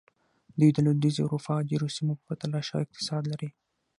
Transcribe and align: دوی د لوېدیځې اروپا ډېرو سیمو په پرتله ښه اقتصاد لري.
دوی 0.59 0.69
د 0.73 0.77
لوېدیځې 0.85 1.21
اروپا 1.23 1.55
ډېرو 1.69 1.87
سیمو 1.95 2.13
په 2.17 2.23
پرتله 2.27 2.59
ښه 2.67 2.77
اقتصاد 2.85 3.23
لري. 3.31 3.49